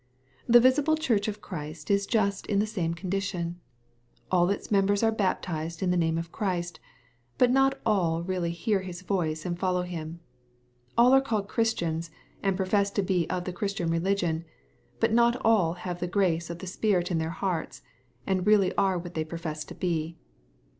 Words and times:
The 0.47 0.59
visible 0.59 0.97
Church 0.97 1.27
of 1.27 1.41
Christ 1.41 1.91
is 1.91 2.07
just 2.07 2.47
in 2.47 2.57
the 2.57 2.65
same 2.65 2.95
condition. 2.95 3.59
All 4.31 4.49
its 4.49 4.71
members 4.71 5.03
are 5.03 5.11
baptized 5.11 5.83
in 5.83 5.91
the 5.91 5.95
name 5.95 6.17
of 6.17 6.31
Christ, 6.31 6.79
but 7.37 7.51
not 7.51 7.79
all 7.85 8.23
really 8.23 8.49
hear 8.49 8.79
His 8.81 9.03
voice 9.03 9.45
and 9.45 9.59
follow 9.59 9.83
Him. 9.83 10.19
All 10.97 11.13
are 11.13 11.21
called 11.21 11.47
Christians, 11.47 12.09
and 12.41 12.57
profess 12.57 12.89
to 12.89 13.03
be 13.03 13.29
of 13.29 13.43
the 13.45 13.53
Christian 13.53 13.91
religion, 13.91 14.43
but 14.99 15.13
not 15.13 15.39
all 15.45 15.73
have 15.73 15.99
the 15.99 16.07
grace 16.07 16.49
of 16.49 16.57
the 16.57 16.65
Spirit 16.65 17.11
in 17.11 17.19
their 17.19 17.29
hearts, 17.29 17.83
and 18.25 18.47
really 18.47 18.73
are 18.73 18.97
what 18.97 19.13
they 19.13 19.23
profess 19.23 19.63
to 19.65 19.75
be. 19.75 20.17